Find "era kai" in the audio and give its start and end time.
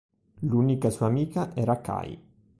1.53-2.19